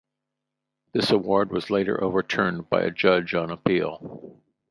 [0.93, 4.41] This award was later overturned by a judge on appeal.